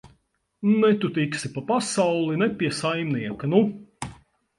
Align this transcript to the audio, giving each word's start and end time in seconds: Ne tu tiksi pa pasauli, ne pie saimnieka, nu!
Ne 0.77 0.89
tu 1.01 1.09
tiksi 1.17 1.51
pa 1.57 1.61
pasauli, 1.67 2.39
ne 2.43 2.47
pie 2.63 2.71
saimnieka, 2.79 3.51
nu! 3.53 3.61